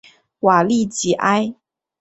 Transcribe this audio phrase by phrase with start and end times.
[0.39, 1.53] 瓦利吉埃。